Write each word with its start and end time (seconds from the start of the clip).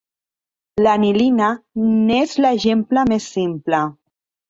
L'anilina 0.87 1.51
n'és 1.83 2.35
l'exemple 2.47 3.07
més 3.15 3.33
simple. 3.39 3.87